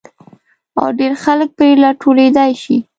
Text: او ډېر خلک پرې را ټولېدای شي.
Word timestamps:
او 0.79 0.87
ډېر 0.99 1.13
خلک 1.23 1.49
پرې 1.57 1.71
را 1.83 1.89
ټولېدای 2.01 2.51
شي. 2.63 2.77